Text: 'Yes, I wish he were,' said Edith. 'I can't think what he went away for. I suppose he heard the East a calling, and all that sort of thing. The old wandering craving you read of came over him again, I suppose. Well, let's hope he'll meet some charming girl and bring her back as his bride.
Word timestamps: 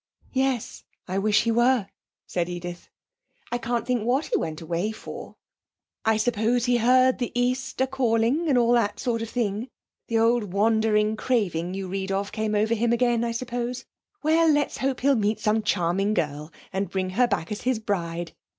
'Yes, 0.33 0.83
I 1.07 1.19
wish 1.19 1.43
he 1.43 1.51
were,' 1.51 1.85
said 2.25 2.49
Edith. 2.49 2.89
'I 3.51 3.59
can't 3.59 3.85
think 3.85 4.03
what 4.03 4.25
he 4.25 4.35
went 4.35 4.59
away 4.59 4.91
for. 4.91 5.35
I 6.03 6.17
suppose 6.17 6.65
he 6.65 6.77
heard 6.77 7.19
the 7.19 7.31
East 7.39 7.79
a 7.81 7.85
calling, 7.85 8.49
and 8.49 8.57
all 8.57 8.71
that 8.71 8.99
sort 8.99 9.21
of 9.21 9.29
thing. 9.29 9.69
The 10.07 10.17
old 10.17 10.45
wandering 10.53 11.17
craving 11.17 11.75
you 11.75 11.87
read 11.87 12.11
of 12.11 12.31
came 12.31 12.55
over 12.55 12.73
him 12.73 12.91
again, 12.91 13.23
I 13.23 13.31
suppose. 13.31 13.85
Well, 14.23 14.51
let's 14.51 14.77
hope 14.77 15.01
he'll 15.01 15.13
meet 15.13 15.39
some 15.39 15.61
charming 15.61 16.15
girl 16.15 16.51
and 16.73 16.89
bring 16.89 17.11
her 17.11 17.27
back 17.27 17.51
as 17.51 17.61
his 17.61 17.77
bride. 17.77 18.33